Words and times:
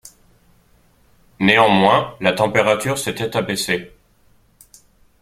Néanmoins 1.39 2.15
la 2.21 2.33
température 2.33 2.97
s’était 2.97 3.37
abaissée. 3.37 3.91